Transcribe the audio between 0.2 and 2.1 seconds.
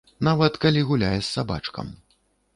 Нават, калі гуляе з сабачкам.